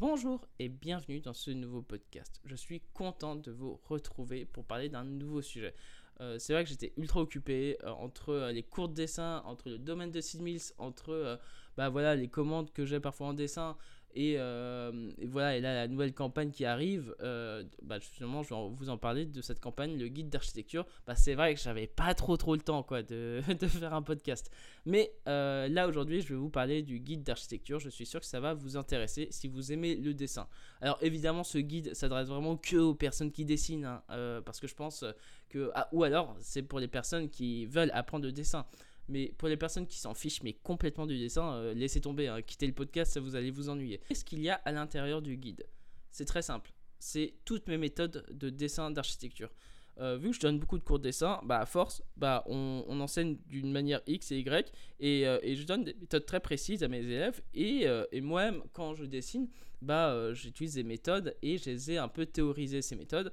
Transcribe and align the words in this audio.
Bonjour 0.00 0.48
et 0.58 0.70
bienvenue 0.70 1.20
dans 1.20 1.34
ce 1.34 1.50
nouveau 1.50 1.82
podcast. 1.82 2.40
Je 2.46 2.56
suis 2.56 2.80
content 2.94 3.36
de 3.36 3.50
vous 3.50 3.78
retrouver 3.86 4.46
pour 4.46 4.64
parler 4.64 4.88
d'un 4.88 5.04
nouveau 5.04 5.42
sujet. 5.42 5.74
Euh, 6.22 6.38
c'est 6.38 6.54
vrai 6.54 6.64
que 6.64 6.70
j'étais 6.70 6.94
ultra 6.96 7.20
occupé 7.20 7.76
euh, 7.84 7.90
entre 7.90 8.30
euh, 8.30 8.50
les 8.50 8.62
cours 8.62 8.88
de 8.88 8.94
dessin, 8.94 9.42
entre 9.44 9.68
le 9.68 9.76
domaine 9.76 10.10
de 10.10 10.22
Sid 10.22 10.40
Mills, 10.40 10.72
entre 10.78 11.38
bah, 11.76 11.90
voilà, 11.90 12.16
les 12.16 12.28
commandes 12.28 12.72
que 12.72 12.86
j'ai 12.86 12.98
parfois 12.98 13.26
en 13.26 13.34
dessin, 13.34 13.76
euh, 14.16 15.10
et, 15.18 15.26
voilà, 15.26 15.56
et 15.56 15.60
là, 15.60 15.74
la 15.74 15.88
nouvelle 15.88 16.12
campagne 16.12 16.50
qui 16.50 16.64
arrive, 16.64 17.14
euh, 17.20 17.64
bah, 17.82 17.98
justement, 17.98 18.42
je 18.42 18.54
vais 18.54 18.60
vous 18.72 18.90
en 18.90 18.98
parler 18.98 19.26
de 19.26 19.40
cette 19.40 19.60
campagne, 19.60 19.98
le 19.98 20.08
guide 20.08 20.28
d'architecture. 20.28 20.86
Bah, 21.06 21.14
c'est 21.14 21.34
vrai 21.34 21.54
que 21.54 21.60
j'avais 21.60 21.86
pas 21.86 22.14
trop 22.14 22.36
trop 22.36 22.54
le 22.54 22.60
temps 22.60 22.82
quoi, 22.82 23.02
de, 23.02 23.42
de 23.60 23.66
faire 23.66 23.94
un 23.94 24.02
podcast. 24.02 24.50
Mais 24.86 25.12
euh, 25.28 25.68
là, 25.68 25.88
aujourd'hui, 25.88 26.20
je 26.20 26.28
vais 26.28 26.38
vous 26.38 26.50
parler 26.50 26.82
du 26.82 26.98
guide 26.98 27.22
d'architecture. 27.22 27.78
Je 27.78 27.88
suis 27.88 28.06
sûr 28.06 28.20
que 28.20 28.26
ça 28.26 28.40
va 28.40 28.54
vous 28.54 28.76
intéresser 28.76 29.28
si 29.30 29.48
vous 29.48 29.72
aimez 29.72 29.94
le 29.96 30.14
dessin. 30.14 30.48
Alors, 30.80 30.98
évidemment, 31.02 31.44
ce 31.44 31.58
guide 31.58 31.94
s'adresse 31.94 32.28
vraiment 32.28 32.56
que 32.56 32.76
aux 32.76 32.94
personnes 32.94 33.32
qui 33.32 33.44
dessinent, 33.44 33.84
hein, 33.84 34.02
parce 34.44 34.60
que 34.60 34.66
je 34.66 34.74
pense 34.74 35.04
que. 35.48 35.70
Ah, 35.74 35.88
ou 35.92 36.04
alors, 36.04 36.36
c'est 36.40 36.62
pour 36.62 36.80
les 36.80 36.88
personnes 36.88 37.28
qui 37.30 37.66
veulent 37.66 37.90
apprendre 37.94 38.24
le 38.24 38.32
dessin. 38.32 38.66
Mais 39.10 39.34
pour 39.36 39.48
les 39.48 39.56
personnes 39.56 39.88
qui 39.88 39.98
s'en 39.98 40.14
fichent, 40.14 40.42
mais 40.44 40.52
complètement 40.52 41.04
du 41.04 41.18
dessin, 41.18 41.52
euh, 41.54 41.74
laissez 41.74 42.00
tomber, 42.00 42.28
hein. 42.28 42.42
quittez 42.42 42.68
le 42.68 42.72
podcast, 42.72 43.12
ça 43.12 43.20
vous 43.20 43.34
allez 43.34 43.50
vous 43.50 43.68
ennuyer. 43.68 44.00
Qu'est-ce 44.08 44.24
qu'il 44.24 44.40
y 44.40 44.48
a 44.48 44.54
à 44.54 44.70
l'intérieur 44.70 45.20
du 45.20 45.36
guide? 45.36 45.66
C'est 46.12 46.24
très 46.24 46.42
simple. 46.42 46.72
C'est 47.00 47.34
toutes 47.44 47.66
mes 47.66 47.76
méthodes 47.76 48.24
de 48.30 48.50
dessin 48.50 48.92
d'architecture. 48.92 49.50
Euh, 49.98 50.16
vu 50.16 50.30
que 50.30 50.36
je 50.36 50.40
donne 50.40 50.60
beaucoup 50.60 50.78
de 50.78 50.84
cours 50.84 51.00
de 51.00 51.04
dessin, 51.04 51.40
bah 51.42 51.58
à 51.58 51.66
force, 51.66 52.02
bah 52.16 52.44
on, 52.46 53.00
enseigne 53.00 53.36
d'une 53.48 53.72
manière 53.72 54.00
X 54.06 54.30
et 54.30 54.38
Y 54.38 54.72
euh, 55.02 55.40
et, 55.42 55.56
je 55.56 55.66
donne 55.66 55.82
des 55.82 55.94
méthodes 55.94 56.24
très 56.24 56.38
précises 56.38 56.84
à 56.84 56.88
mes 56.88 57.00
élèves 57.00 57.42
et, 57.52 57.86
et 58.12 58.20
moi-même 58.20 58.62
quand 58.72 58.94
je 58.94 59.04
dessine, 59.04 59.48
bah 59.82 60.32
j'utilise 60.32 60.74
des 60.74 60.84
méthodes 60.84 61.34
et 61.42 61.58
je 61.58 61.64
les 61.64 61.92
ai 61.92 61.98
un 61.98 62.08
peu 62.08 62.24
théorisées 62.24 62.80
ces 62.80 62.96
méthodes 62.96 63.32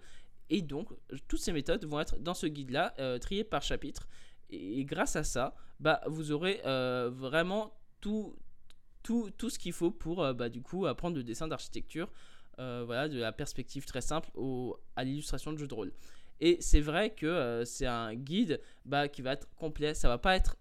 et 0.50 0.62
donc 0.62 0.90
toutes 1.28 1.40
ces 1.40 1.54
méthodes 1.54 1.86
vont 1.86 2.00
être 2.00 2.18
dans 2.20 2.34
ce 2.34 2.48
guide 2.48 2.72
là 2.72 2.96
triées 3.20 3.44
par 3.44 3.62
chapitre 3.62 4.08
et 4.50 4.86
grâce 4.86 5.16
à 5.16 5.24
ça, 5.24 5.56
bah, 5.80 6.02
vous 6.08 6.32
aurez 6.32 6.62
euh, 6.66 7.10
vraiment 7.14 7.74
tout, 8.02 8.36
tout, 9.04 9.30
tout 9.38 9.50
ce 9.50 9.60
qu'il 9.60 9.74
faut 9.74 9.92
pour 9.92 10.24
euh, 10.24 10.34
bah, 10.34 10.50
du 10.50 10.62
coup 10.62 10.86
apprendre 10.86 11.18
le 11.18 11.24
dessin 11.24 11.48
d'architecture, 11.48 12.10
euh, 12.60 12.84
voilà, 12.86 13.08
de 13.10 13.20
la 13.20 13.32
perspective 13.32 13.86
très 13.86 14.02
simple 14.02 14.30
au, 14.36 14.80
à 14.96 15.04
l'illustration 15.04 15.52
de 15.54 15.58
jeu 15.58 15.68
de 15.68 15.74
rôle. 15.74 15.92
Et 16.40 16.58
c'est 16.62 16.82
vrai 16.82 17.12
que 17.12 17.64
c'est 17.66 17.88
un 17.88 18.14
guide 18.14 18.62
bah, 18.86 19.08
qui 19.08 19.24
va 19.24 19.34
être 19.34 19.48
complet. 19.56 19.96
Ça 19.96 20.08
va 20.08 20.20
pas 20.20 20.36
être, 20.36 20.56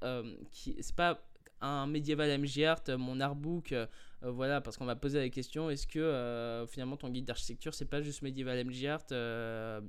c'est 0.81 0.97
pas 0.97 1.23
un 1.61 1.87
médiéval 1.87 2.41
mon 2.97 3.21
artbook, 3.21 3.75
voilà, 4.23 4.63
parce 4.63 4.79
qu'on 4.79 4.87
m'a 4.87 4.97
posé 4.97 5.19
la 5.19 5.29
question 5.29 5.69
est-ce 5.69 5.87
que 5.87 6.65
finalement 6.71 6.97
ton 6.97 7.11
guide 7.11 7.27
d'architecture 7.27 7.75
c'est 7.75 7.85
pas 7.85 8.01
juste 8.01 8.23
médiéval 8.23 8.65
MGArt 8.65 9.07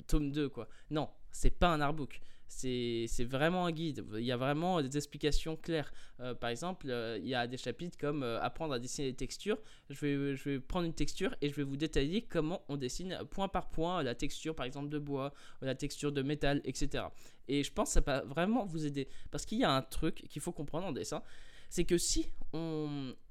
tome 0.08 0.32
2 0.32 0.50
quoi? 0.50 0.68
Non, 0.90 1.10
c'est 1.32 1.58
pas 1.58 1.70
un 1.70 1.80
artbook 1.80 2.20
c'est 2.48 3.24
vraiment 3.24 3.66
un 3.66 3.72
guide. 3.72 4.06
Il 4.14 4.24
y 4.24 4.32
a 4.32 4.38
vraiment 4.38 4.82
des 4.82 4.98
explications 4.98 5.56
claires. 5.56 5.92
Euh, 6.20 6.34
par 6.34 6.50
exemple, 6.50 6.88
euh, 6.90 7.18
il 7.22 7.28
y 7.28 7.36
a 7.36 7.46
des 7.46 7.58
chapitres 7.58 7.98
comme 7.98 8.24
euh, 8.24 8.42
apprendre 8.42 8.74
à 8.74 8.80
dessiner 8.80 9.12
des 9.12 9.16
textures. 9.16 9.58
Je 9.90 10.00
vais, 10.00 10.36
je 10.36 10.50
vais 10.50 10.60
prendre 10.60 10.86
une 10.86 10.94
texture 10.94 11.36
et 11.42 11.50
je 11.50 11.56
vais 11.56 11.64
vous 11.64 11.78
détailler 11.78 12.22
comment 12.22 12.64
on 12.70 12.78
dessine 12.78 13.20
point 13.30 13.48
par 13.48 13.70
point 13.70 14.02
la 14.02 14.16
texture, 14.16 14.56
par 14.56 14.66
exemple, 14.66 14.90
de 14.90 15.00
bois, 15.00 15.34
la 15.62 15.76
texture 15.76 16.12
de 16.12 16.22
métal, 16.22 16.62
etc. 16.64 17.06
Et 17.48 17.64
je 17.64 17.72
pense 17.72 17.90
que 17.90 17.94
ça 17.94 18.02
va 18.02 18.22
vraiment 18.22 18.66
vous 18.66 18.86
aider. 18.86 19.08
Parce 19.32 19.46
qu'il 19.46 19.60
y 19.60 19.64
a 19.64 19.72
un 19.72 19.82
truc 19.82 20.26
qu'il 20.30 20.42
faut 20.42 20.52
comprendre 20.52 20.88
en 20.88 20.92
dessin 20.92 21.22
c'est 21.70 21.86
que 21.86 21.98
si 21.98 22.30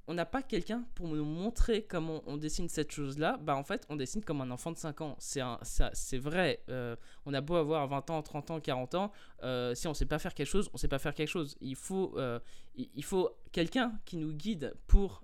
on 0.07 0.13
n'a 0.13 0.25
pas 0.25 0.41
quelqu'un 0.41 0.85
pour 0.95 1.07
nous 1.07 1.25
montrer 1.25 1.83
comment 1.83 2.21
on, 2.27 2.37
dessine 2.37 2.69
cette 2.69 2.91
chose-là, 2.91 3.37
bah 3.41 3.55
en 3.55 3.63
fait, 3.63 3.85
on 3.89 3.95
dessine 3.95 4.23
comme 4.23 4.41
un 4.41 4.51
enfant 4.51 4.71
de 4.71 4.77
5 4.77 5.01
ans. 5.01 5.15
C'est 5.19 6.17
vrai. 6.17 6.63
Euh, 6.69 6.95
on 7.25 7.33
a 7.33 7.41
beau 7.41 7.55
avoir 7.55 7.87
20 7.87 8.09
ans, 8.11 8.21
30 8.21 8.51
ans, 8.51 8.59
40 8.59 8.95
ans, 8.95 9.11
euh, 9.43 9.75
si 9.75 9.87
on 9.87 9.91
ne 9.91 9.95
sait 9.95 10.05
pas 10.05 10.19
faire 10.19 10.33
quelque 10.33 10.47
chose, 10.47 10.69
on 10.69 10.75
ne 10.75 10.79
sait 10.79 10.87
pas 10.87 10.99
faire 10.99 11.13
quelque 11.13 11.29
chose. 11.29 11.57
Il 11.59 11.75
faut, 11.75 12.13
euh, 12.17 12.39
il, 12.75 13.03
faut 13.03 13.31
quelqu'un 13.51 13.99
qui 14.05 14.17
nous 14.17 14.31
guide 14.31 14.73
pour 14.87 15.23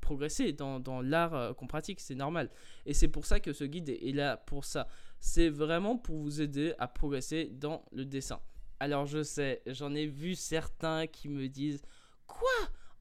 progresser 0.00 0.52
dans, 0.52 0.80
dans 0.80 1.00
l'art 1.02 1.54
qu'on 1.54 1.68
pratique, 1.68 2.00
c'est 2.00 2.16
normal. 2.16 2.50
Et 2.84 2.94
c'est 2.94 3.06
pour 3.06 3.26
ça 3.26 3.38
que 3.38 3.52
ce 3.52 3.62
guide 3.62 3.90
est 3.90 4.12
là 4.12 4.36
pour 4.36 4.64
ça. 4.64 4.88
C'est 5.20 5.50
vraiment 5.50 5.96
pour 5.96 6.16
vous 6.16 6.40
aider 6.40 6.74
à 6.78 6.88
progresser 6.88 7.50
dans 7.52 7.84
le 7.92 8.04
dessin. 8.04 8.40
Alors 8.80 9.06
je 9.06 9.22
sais, 9.22 9.62
j'en 9.66 9.94
ai 9.94 10.06
vu 10.06 10.34
certains 10.34 11.06
qui 11.06 11.28
me 11.28 11.48
disent 11.48 11.82
Quoi? 12.26 12.48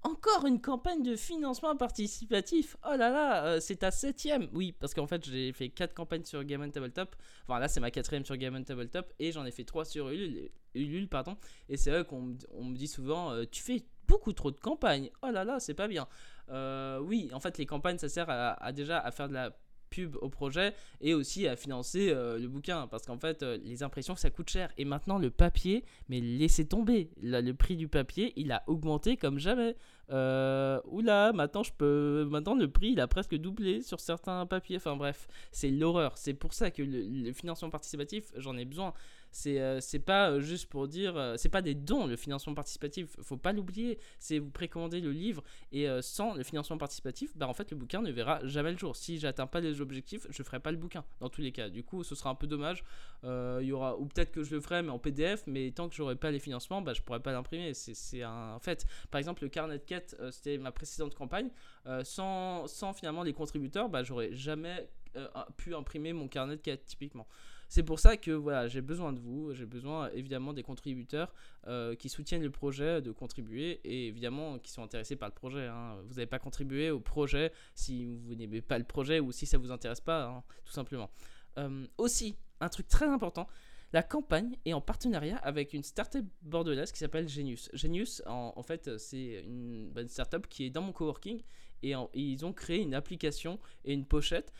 Encore 0.04 0.46
une 0.46 0.62
campagne 0.62 1.04
de 1.04 1.16
financement 1.16 1.76
participatif? 1.76 2.78
Oh 2.86 2.96
là 2.96 3.10
là, 3.10 3.46
euh, 3.46 3.60
c'est 3.60 3.78
ta 3.78 3.92
septième 3.92 4.48
Oui, 4.54 4.72
parce 4.72 4.94
qu'en 4.94 5.08
fait, 5.08 5.26
j'ai 5.26 5.52
fait 5.52 5.70
quatre 5.70 5.94
campagnes 5.94 6.24
sur 6.24 6.44
Game 6.46 6.72
Tabletop. 6.72 7.16
Enfin, 7.44 7.60
là, 7.60 7.68
c'est 7.68 7.80
ma 7.80 7.92
quatrième 7.92 8.24
sur 8.24 8.38
Game 8.38 8.64
Tabletop. 8.64 9.12
Et 9.20 9.32
j'en 9.32 9.44
ai 9.46 9.52
fait 9.52 9.66
trois 9.66 9.84
sur 9.84 10.10
Ulule. 10.10 11.10
pardon. 11.10 11.36
Et 11.68 11.76
c'est 11.78 11.92
vrai 11.92 12.06
qu'on 12.06 12.22
me 12.22 12.76
dit 12.76 12.88
souvent 12.88 13.32
euh, 13.32 13.44
Tu 13.52 13.62
fais 13.62 13.84
beaucoup 14.08 14.34
trop 14.34 14.52
de 14.52 14.60
campagnes. 14.60 15.10
Oh 15.24 15.30
là 15.32 15.44
là, 15.44 15.60
c'est 15.60 15.74
pas 15.74 15.88
bien. 15.88 16.08
Euh, 16.50 17.00
oui, 17.00 17.30
en 17.34 17.40
fait, 17.40 17.58
les 17.58 17.66
campagnes, 17.66 17.98
ça 17.98 18.08
sert 18.08 18.30
à, 18.30 18.72
déjà 18.72 19.00
à 19.00 19.12
faire 19.12 19.28
de 19.28 19.34
la 19.34 19.58
pub 19.90 20.16
au 20.22 20.30
projet 20.30 20.74
et 21.02 21.14
aussi 21.14 21.48
à 21.48 21.56
financer 21.56 22.10
euh, 22.10 22.38
le 22.38 22.48
bouquin. 22.48 22.88
Parce 22.88 23.06
qu'en 23.06 23.18
fait 23.18 23.44
euh, 23.44 23.58
les 23.64 23.84
impressions 23.84 24.16
ça 24.16 24.30
coûte 24.30 24.50
cher. 24.50 24.72
Et 24.78 24.86
maintenant 24.86 25.18
le 25.18 25.30
papier 25.30 25.84
mais 26.10 26.20
laissez 26.20 26.66
tomber. 26.66 27.10
Le 27.22 27.52
prix 27.54 27.76
du 27.76 27.88
papier 27.88 28.34
il 28.36 28.52
a 28.52 28.64
augmenté 28.68 29.18
comme 29.18 29.40
jamais. 29.40 29.76
Euh, 30.10 30.80
oula 30.86 31.34
maintenant 31.34 31.64
je 31.64 31.74
peux 31.74 32.26
maintenant 32.30 32.56
le 32.56 32.70
prix 32.70 32.92
il 32.92 33.00
a 33.02 33.08
presque 33.08 33.36
doublé 33.36 33.82
sur 33.82 34.00
certains 34.00 34.46
papiers. 34.46 34.78
Enfin 34.78 34.96
bref 34.96 35.28
c'est 35.52 35.72
l'horreur. 35.72 36.18
C'est 36.18 36.34
pour 36.34 36.54
ça 36.54 36.72
que 36.72 36.84
le 36.84 37.32
financement 37.34 37.70
participatif 37.70 38.32
j'en 38.38 38.58
ai 38.58 38.66
besoin 38.66 38.94
c'est 39.38 39.62
euh, 39.62 39.80
c'est 39.82 40.00
pas 40.00 40.32
euh, 40.32 40.42
juste 40.42 40.68
pour 40.68 40.88
dire 40.88 41.16
euh, 41.16 41.36
c'est 41.38 41.50
pas 41.50 41.62
des 41.62 41.76
dons 41.76 42.08
le 42.08 42.16
financement 42.16 42.56
participatif 42.56 43.08
faut 43.22 43.38
pas 43.38 43.54
l'oublier. 43.54 44.00
C'est 44.18 44.40
vous 44.40 44.50
précommandez 44.50 45.00
le 45.00 45.12
livre 45.12 45.44
et 45.72 45.88
sans 46.02 46.34
le 46.34 46.42
financement 46.42 46.78
participatif 46.80 47.38
bah 47.38 47.48
en 47.48 47.54
fait 47.54 47.70
le 47.70 47.78
bouquin 47.78 48.02
ne 48.02 48.12
verra 48.12 48.40
jamais 48.48 48.72
le 48.72 48.78
jour. 48.78 48.96
Si 48.96 49.20
j'atteins 49.20 49.46
pas 49.46 49.60
les 49.60 49.80
objectifs 49.80 50.26
je 50.32 50.42
ferai 50.42 50.60
pas 50.60 50.72
le 50.72 50.78
bouquin 50.78 51.04
dans 51.20 51.30
tous 51.30 51.42
les 51.42 51.52
cas. 51.52 51.70
Du 51.70 51.84
coup 51.84 52.04
ce 52.04 52.16
sera 52.16 52.32
un 52.32 52.36
peu 52.36 52.48
dommage. 52.48 52.84
Il 53.24 53.64
y 53.64 53.72
aura 53.72 53.98
ou 54.00 54.06
peut-être 54.08 54.32
que 54.32 54.44
je 54.44 54.56
le 54.56 54.62
ferai 54.62 54.82
mais 54.82 54.90
en 54.90 54.98
PDF 55.00 55.44
mais 55.46 55.70
tant 55.72 55.88
que 55.88 55.96
j'aurai 55.96 56.16
pas 56.16 56.32
les 56.32 56.40
financements 56.40 56.82
bah 56.82 56.94
je 56.94 57.04
pourrai 57.04 57.20
pas 57.20 57.32
l'imprimer. 57.32 57.76
C'est 57.76 58.24
un 58.24 58.58
fait. 58.60 58.88
Par 59.12 59.20
exemple 59.20 59.44
le 59.44 59.50
carnet 59.50 59.78
de 59.78 59.84
quête 59.84 60.16
c'était 60.32 60.58
ma 60.58 60.72
précédente 60.72 61.14
campagne. 61.14 61.50
Sans, 62.04 62.66
sans 62.68 62.94
finalement 62.94 63.22
les 63.22 63.34
contributeurs 63.34 63.88
bah 63.88 64.04
j'aurais 64.04 64.34
jamais 64.34 64.90
pu 65.58 65.76
imprimer 65.76 66.14
mon 66.14 66.28
carnet 66.28 66.56
de 66.56 66.62
quête 66.62 66.86
typiquement 66.86 67.28
c'est 67.70 67.84
pour 67.84 68.00
ça 68.00 68.18
que 68.18 68.32
voilà, 68.32 68.68
j'ai 68.68 68.82
besoin 68.82 69.12
de 69.12 69.20
vous, 69.20 69.54
j'ai 69.54 69.66
besoin 69.66 70.10
évidemment 70.12 70.54
des 70.54 70.64
contributeurs 70.64 71.34
euh, 71.68 71.96
qui 71.96 72.10
soutiennent 72.10 72.44
le 72.44 72.50
projet, 72.50 73.02
de 73.02 73.12
contribuer 73.12 73.82
et 73.84 74.08
évidemment 74.08 74.58
qui 74.60 74.72
sont 74.72 74.84
intéressés 74.84 75.16
par 75.16 75.30
le 75.30 75.34
projet. 75.36 75.68
Hein. 75.68 75.98
Vous 76.06 76.16
n'avez 76.16 76.28
pas 76.28 76.40
contribué 76.40 76.92
au 76.92 77.00
projet 77.00 77.52
si 77.76 78.06
vous 78.06 78.36
n'aimez 78.36 78.62
pas 78.62 78.78
le 78.78 78.86
projet 78.86 79.20
ou 79.20 79.32
si 79.32 79.46
ça 79.46 79.58
vous 79.58 79.72
intéresse 79.72 80.02
pas, 80.02 80.26
hein, 80.26 80.44
tout 80.66 80.74
simplement. 80.74 81.10
Euh, 81.58 81.86
aussi, 81.98 82.38
un 82.62 82.70
truc 82.70 82.88
très 82.88 83.08
important, 83.08 83.48
la 83.94 84.04
campagne 84.04 84.58
est 84.66 84.74
en 84.74 84.82
partenariat 84.82 85.38
avec 85.38 85.74
une 85.74 85.84
startup 85.84 86.26
bordelaise 86.42 86.92
qui 86.92 87.00
s'appelle 87.00 87.28
Genius. 87.28 87.70
Genius, 87.74 88.22
en, 88.26 88.62
fait, 88.64 88.98
c'est 88.98 89.44
une, 89.46 89.92
une, 89.96 90.10
startup 90.10 90.48
qui 90.48 90.66
est 90.66 90.70
dans 90.70 90.82
mon 90.82 90.92
coworking 90.92 91.42
et 91.84 91.94
ils 92.14 92.46
ont 92.46 92.54
créé 92.54 92.82
une 92.82 92.94
application 92.94 93.60
et 93.86 93.94
une 93.94 94.06
pochette 94.06 94.52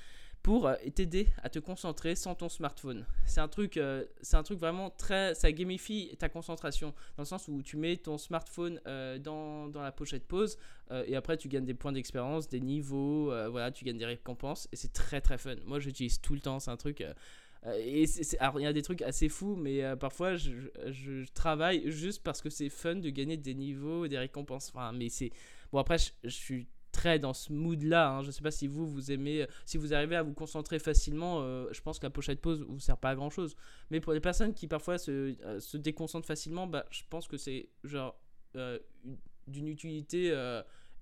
pour 0.48 0.66
euh, 0.66 0.76
t'aider 0.96 1.28
à 1.44 1.50
te 1.50 1.60
concentrer 1.60 2.16
sans 2.16 2.34
ton 2.34 2.48
smartphone. 2.48 3.06
C'est 3.26 3.42
un 3.42 3.50
truc, 3.50 3.76
euh, 3.76 4.06
c'est 4.22 4.38
un 4.38 4.44
truc 4.44 4.58
vraiment 4.58 4.90
très, 4.90 5.36
ça 5.36 5.52
gamifie 5.52 6.16
ta 6.18 6.30
concentration 6.30 6.94
dans 7.18 7.24
le 7.24 7.26
sens 7.26 7.50
où 7.50 7.62
tu 7.62 7.76
mets 7.76 7.98
ton 7.98 8.18
smartphone 8.18 8.80
euh, 8.88 9.20
dans, 9.20 9.68
dans, 9.68 9.82
la 9.82 9.92
pochette 9.92 10.26
pause 10.26 10.58
et 11.06 11.18
après 11.18 11.36
tu 11.36 11.50
gagnes 11.50 11.66
des 11.66 11.74
points 11.74 11.92
d'expérience, 11.92 12.48
des 12.48 12.62
niveaux, 12.62 13.26
voilà, 13.52 13.72
tu 13.72 13.84
gagnes 13.84 13.98
des 13.98 14.06
récompenses 14.06 14.70
et 14.72 14.78
c'est 14.78 14.94
très 14.94 15.20
très 15.20 15.38
fun. 15.38 15.56
Moi 15.66 15.82
j'utilise 15.82 16.22
tout 16.22 16.34
le 16.34 16.40
temps, 16.40 16.62
c'est 16.62 16.72
un 16.72 16.78
truc. 16.78 17.02
et 17.66 18.06
alors 18.40 18.62
il 18.62 18.64
y 18.64 18.68
a 18.68 18.72
des 18.72 18.84
trucs 18.84 19.02
assez 19.02 19.28
fous, 19.28 19.58
mais 19.58 19.98
parfois 19.98 20.38
je, 20.38 20.52
je, 20.86 21.30
travaille 21.34 21.92
juste 21.92 22.24
parce 22.24 22.42
que 22.42 22.50
c'est 22.50 22.70
fun 22.70 22.96
de 22.96 23.10
gagner 23.10 23.36
des 23.36 23.54
niveaux 23.54 24.08
des 24.08 24.18
récompenses. 24.18 24.72
Enfin, 24.74 24.94
mais 24.94 25.10
c'est 25.10 25.32
bon 25.74 25.80
après 25.80 25.98
je, 25.98 26.12
je 26.24 26.30
suis 26.30 26.68
très 26.98 27.20
dans 27.20 27.34
ce 27.34 27.54
mood-là. 27.54 28.10
Hein. 28.10 28.22
Je 28.24 28.28
ne 28.28 28.32
sais 28.32 28.42
pas 28.42 28.52
si 28.52 28.68
vous, 28.68 28.86
vous 28.86 29.12
aimez, 29.12 29.44
euh, 29.44 29.48
si 29.66 29.78
vous 29.78 29.94
arrivez 29.94 30.16
à 30.16 30.24
vous 30.24 30.34
concentrer 30.34 30.80
facilement, 30.80 31.40
euh, 31.42 31.68
je 31.72 31.80
pense 31.82 32.00
que 32.00 32.06
la 32.06 32.10
pochette 32.10 32.42
pause 32.42 32.66
vous 32.68 32.80
sert 32.80 32.98
pas 32.98 33.12
à 33.12 33.16
grand-chose. 33.16 33.56
Mais 33.92 34.02
pour 34.02 34.14
les 34.14 34.20
personnes 34.20 34.54
qui 34.54 34.68
parfois 34.68 34.98
se, 34.98 35.36
euh, 35.46 35.60
déconcentrent 35.76 36.28
facilement, 36.28 36.66
bah, 36.68 36.86
je 36.90 37.04
pense 37.10 37.28
que 37.28 37.38
c'est 37.38 37.70
genre 37.84 38.20
d'une 39.46 39.68
utilité 39.68 40.34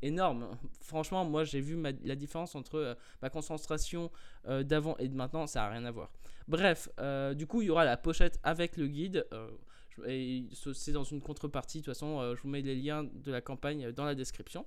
énorme. 0.02 0.58
Franchement, 0.82 1.24
moi 1.24 1.46
j'ai 1.46 1.62
vu 1.62 1.82
la 2.04 2.16
différence 2.18 2.54
entre 2.54 2.98
ma 3.22 3.30
concentration 3.30 4.12
d'avant 4.44 4.98
et 4.98 5.08
de 5.08 5.16
maintenant, 5.16 5.48
ça 5.48 5.62
n'a 5.62 5.70
rien 5.70 5.86
à 5.86 5.92
voir. 5.92 6.12
Bref, 6.50 6.90
du 7.36 7.48
coup, 7.48 7.62
il 7.62 7.68
y 7.68 7.70
aura 7.70 7.86
la 7.86 7.96
pochette 7.96 8.40
avec 8.44 8.76
le 8.76 8.88
guide. 8.88 9.26
c'est 10.74 10.92
dans 10.92 11.06
une 11.06 11.22
contrepartie. 11.22 11.80
De 11.80 11.86
toute 11.86 11.94
façon, 11.94 12.36
je 12.36 12.42
vous 12.42 12.50
mets 12.50 12.62
les 12.62 12.76
liens 12.76 13.06
de 13.06 13.32
la 13.32 13.40
campagne 13.40 13.94
dans 13.94 14.04
la 14.04 14.16
description. 14.16 14.66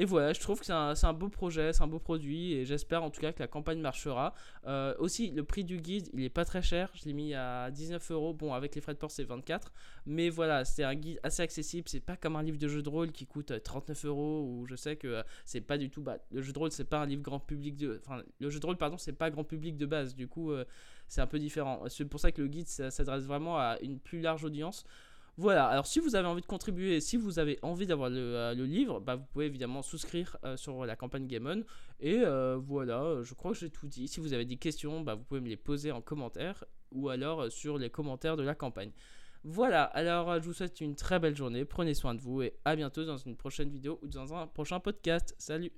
Et 0.00 0.04
voilà, 0.04 0.32
je 0.32 0.38
trouve 0.38 0.60
que 0.60 0.64
c'est 0.64 0.72
un, 0.72 1.12
beau 1.12 1.28
projet, 1.28 1.72
c'est 1.72 1.82
un 1.82 1.88
beau 1.88 1.98
produit 1.98 2.52
et 2.52 2.64
j'espère 2.64 3.02
en 3.02 3.10
tout 3.10 3.20
cas 3.20 3.32
que 3.32 3.40
la 3.40 3.48
campagne 3.48 3.80
marchera. 3.80 4.32
Euh, 4.64 4.94
aussi, 5.00 5.32
le 5.32 5.42
prix 5.42 5.64
du 5.64 5.78
guide, 5.78 6.08
il 6.14 6.22
est 6.22 6.28
pas 6.28 6.44
très 6.44 6.62
cher. 6.62 6.88
Je 6.94 7.04
l'ai 7.06 7.12
mis 7.12 7.34
à 7.34 7.72
19 7.72 8.12
euros. 8.12 8.32
Bon, 8.32 8.54
avec 8.54 8.76
les 8.76 8.80
frais 8.80 8.94
de 8.94 8.98
port, 8.98 9.10
c'est 9.10 9.24
24. 9.24 9.72
Mais 10.06 10.30
voilà, 10.30 10.64
c'est 10.64 10.84
un 10.84 10.94
guide 10.94 11.18
assez 11.24 11.42
accessible. 11.42 11.88
C'est 11.88 11.98
pas 11.98 12.16
comme 12.16 12.36
un 12.36 12.44
livre 12.44 12.58
de 12.58 12.68
jeu 12.68 12.80
de 12.80 12.88
rôle 12.88 13.10
qui 13.10 13.26
coûte 13.26 13.60
39 13.60 14.04
euh, 14.04 14.08
euros 14.08 14.44
ou 14.44 14.66
je 14.66 14.76
sais 14.76 14.94
que 14.94 15.08
euh, 15.08 15.22
c'est 15.44 15.62
pas 15.62 15.76
du 15.76 15.90
tout. 15.90 16.00
Bah, 16.00 16.18
le 16.30 16.42
jeu 16.42 16.52
de 16.52 16.58
rôle, 16.60 16.70
c'est 16.70 16.84
pas 16.88 17.00
un 17.00 17.06
livre 17.06 17.22
grand 17.22 17.40
public 17.40 17.74
de. 17.74 18.00
Le 18.38 18.50
jeu 18.50 18.60
de 18.60 18.66
rôle, 18.66 18.76
pardon, 18.76 18.98
c'est 18.98 19.12
pas 19.12 19.30
grand 19.30 19.42
public 19.42 19.76
de 19.76 19.86
base. 19.86 20.14
Du 20.14 20.28
coup, 20.28 20.52
c'est 21.08 21.22
un 21.22 21.26
peu 21.26 21.40
différent. 21.40 21.82
C'est 21.88 22.04
pour 22.04 22.20
ça 22.20 22.30
que 22.30 22.40
le 22.40 22.46
guide 22.46 22.68
s'adresse 22.68 23.24
vraiment 23.24 23.58
à 23.58 23.78
une 23.82 23.98
plus 23.98 24.20
large 24.20 24.44
audience. 24.44 24.84
Voilà, 25.38 25.68
alors 25.68 25.86
si 25.86 26.00
vous 26.00 26.16
avez 26.16 26.26
envie 26.26 26.40
de 26.40 26.46
contribuer, 26.46 27.00
si 27.00 27.16
vous 27.16 27.38
avez 27.38 27.60
envie 27.62 27.86
d'avoir 27.86 28.10
le, 28.10 28.18
euh, 28.18 28.54
livre, 28.54 28.98
bah, 28.98 29.14
vous 29.14 29.24
pouvez 29.32 29.46
évidemment 29.46 29.82
souscrire 29.82 30.36
euh, 30.42 30.56
sur 30.56 30.84
la 30.84 30.96
campagne 30.96 31.28
Game 31.28 31.46
On. 31.46 31.62
Et 32.00 32.22
euh, 32.24 32.58
voilà, 32.60 33.22
je 33.22 33.34
crois 33.34 33.52
que 33.52 33.58
j'ai 33.58 33.70
tout 33.70 33.86
dit. 33.86 34.08
Si 34.08 34.18
vous 34.18 34.32
avez 34.32 34.44
des 34.44 34.56
questions, 34.56 35.00
bah, 35.00 35.14
vous 35.14 35.22
pouvez 35.22 35.40
me 35.40 35.48
les 35.48 35.56
poser 35.56 35.92
en 35.92 36.00
commentaire 36.00 36.64
ou 36.90 37.08
alors 37.08 37.52
sur 37.52 37.78
les 37.78 37.88
commentaires 37.88 38.36
de 38.36 38.42
la 38.42 38.56
campagne. 38.56 38.90
Voilà, 39.44 39.84
alors 39.84 40.40
je 40.40 40.46
vous 40.46 40.52
souhaite 40.52 40.80
une 40.80 40.96
très 40.96 41.20
belle 41.20 41.36
journée, 41.36 41.64
prenez 41.64 41.94
soin 41.94 42.16
de 42.16 42.20
vous 42.20 42.42
et 42.42 42.54
à 42.64 42.74
bientôt 42.74 43.04
dans 43.04 43.18
une 43.18 43.36
prochaine 43.36 43.70
vidéo 43.70 44.00
ou 44.02 44.08
dans 44.08 44.34
un 44.34 44.48
prochain 44.48 44.80
podcast. 44.80 45.36
Salut 45.38 45.70